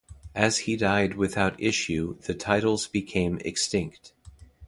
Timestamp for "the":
2.21-2.33